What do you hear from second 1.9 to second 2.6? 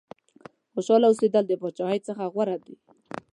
څخه غوره